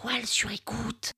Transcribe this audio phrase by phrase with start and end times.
[0.00, 1.12] toile sur écoute.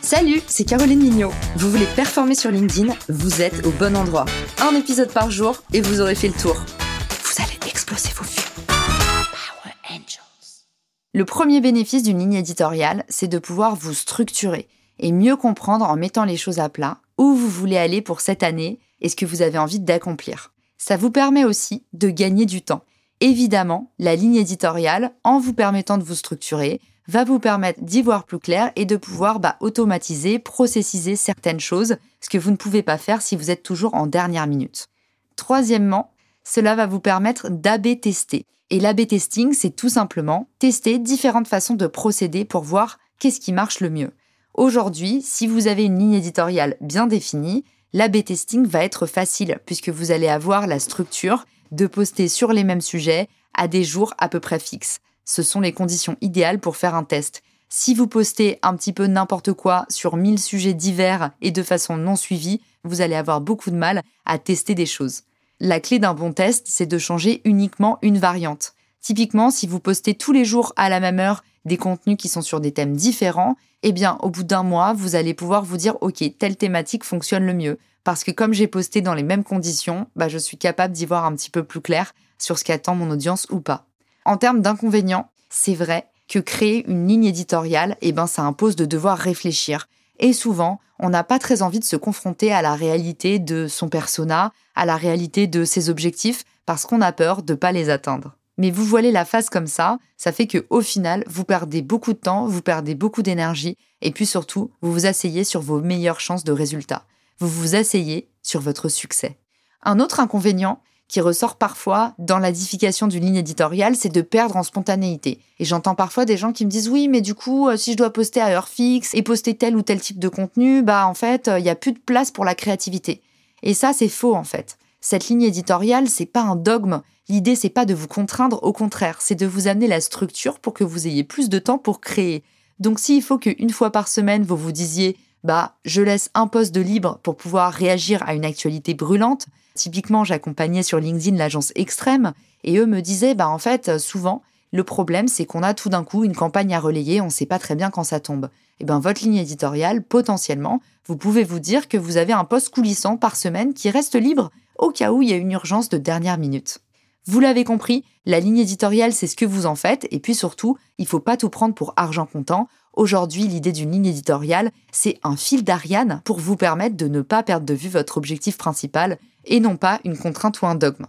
[0.00, 1.32] Salut, c'est Caroline Mignot.
[1.56, 4.26] Vous voulez performer sur LinkedIn Vous êtes au bon endroit.
[4.60, 6.54] Un épisode par jour et vous aurez fait le tour.
[6.54, 8.66] Vous allez exploser vos vues.
[8.66, 10.66] Power Angels.
[11.12, 14.68] Le premier bénéfice d'une ligne éditoriale, c'est de pouvoir vous structurer
[15.00, 18.44] et mieux comprendre en mettant les choses à plat où vous voulez aller pour cette
[18.44, 20.52] année et ce que vous avez envie d'accomplir.
[20.78, 22.84] Ça vous permet aussi de gagner du temps.
[23.20, 28.24] Évidemment, la ligne éditoriale, en vous permettant de vous structurer, va vous permettre d'y voir
[28.24, 32.82] plus clair et de pouvoir bah, automatiser, processiser certaines choses, ce que vous ne pouvez
[32.82, 34.88] pas faire si vous êtes toujours en dernière minute.
[35.36, 36.12] Troisièmement,
[36.44, 38.44] cela va vous permettre d'AB tester.
[38.70, 43.52] Et l'AB testing, c'est tout simplement tester différentes façons de procéder pour voir qu'est-ce qui
[43.52, 44.12] marche le mieux.
[44.54, 49.90] Aujourd'hui, si vous avez une ligne éditoriale bien définie, l'AB testing va être facile puisque
[49.90, 54.28] vous allez avoir la structure de poster sur les mêmes sujets à des jours à
[54.28, 55.00] peu près fixes.
[55.24, 57.42] Ce sont les conditions idéales pour faire un test.
[57.68, 61.96] Si vous postez un petit peu n'importe quoi sur 1000 sujets divers et de façon
[61.96, 65.22] non suivie, vous allez avoir beaucoup de mal à tester des choses.
[65.58, 68.74] La clé d'un bon test, c'est de changer uniquement une variante.
[69.06, 72.42] Typiquement, si vous postez tous les jours à la même heure des contenus qui sont
[72.42, 73.54] sur des thèmes différents,
[73.84, 77.46] eh bien, au bout d'un mois, vous allez pouvoir vous dire, OK, telle thématique fonctionne
[77.46, 77.78] le mieux.
[78.02, 81.24] Parce que comme j'ai posté dans les mêmes conditions, bah, je suis capable d'y voir
[81.24, 83.86] un petit peu plus clair sur ce qu'attend mon audience ou pas.
[84.24, 88.86] En termes d'inconvénients, c'est vrai que créer une ligne éditoriale, eh ben, ça impose de
[88.86, 89.86] devoir réfléchir.
[90.18, 93.88] Et souvent, on n'a pas très envie de se confronter à la réalité de son
[93.88, 97.88] persona, à la réalité de ses objectifs, parce qu'on a peur de ne pas les
[97.88, 98.36] atteindre.
[98.58, 102.12] Mais vous voilez la face comme ça, ça fait que au final, vous perdez beaucoup
[102.12, 106.20] de temps, vous perdez beaucoup d'énergie, et puis surtout, vous vous asseyez sur vos meilleures
[106.20, 107.04] chances de résultats.
[107.38, 109.36] Vous vous asseyez sur votre succès.
[109.82, 114.62] Un autre inconvénient qui ressort parfois dans l'édification d'une ligne éditoriale, c'est de perdre en
[114.62, 115.38] spontanéité.
[115.60, 117.96] Et j'entends parfois des gens qui me disent oui, mais du coup, euh, si je
[117.96, 121.14] dois poster à heure fixe et poster tel ou tel type de contenu, bah en
[121.14, 123.22] fait, il n'y a plus de place pour la créativité.
[123.62, 124.78] Et ça, c'est faux en fait.
[125.08, 127.00] Cette ligne éditoriale, c'est pas un dogme.
[127.28, 130.74] L'idée, c'est pas de vous contraindre, au contraire, c'est de vous amener la structure pour
[130.74, 132.42] que vous ayez plus de temps pour créer.
[132.80, 136.74] Donc, s'il faut qu'une fois par semaine, vous vous disiez, bah, je laisse un poste
[136.74, 139.46] de libre pour pouvoir réagir à une actualité brûlante.
[139.76, 142.32] Typiquement, j'accompagnais sur LinkedIn l'agence Extrême
[142.64, 144.42] et eux me disaient, bah, en fait, souvent,
[144.72, 147.46] le problème, c'est qu'on a tout d'un coup une campagne à relayer, on ne sait
[147.46, 148.50] pas très bien quand ça tombe.
[148.80, 152.70] Et bien, votre ligne éditoriale, potentiellement, vous pouvez vous dire que vous avez un poste
[152.70, 155.98] coulissant par semaine qui reste libre au cas où il y a une urgence de
[155.98, 156.78] dernière minute.
[157.26, 160.78] Vous l'avez compris, la ligne éditoriale, c'est ce que vous en faites, et puis surtout,
[160.98, 162.68] il faut pas tout prendre pour argent comptant.
[162.92, 167.42] Aujourd'hui, l'idée d'une ligne éditoriale, c'est un fil d'Ariane pour vous permettre de ne pas
[167.42, 171.06] perdre de vue votre objectif principal, et non pas une contrainte ou un dogme.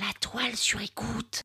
[0.00, 1.42] La toile sur écoute.